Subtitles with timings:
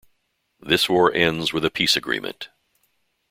[0.59, 2.49] This war ends with a peace agreement.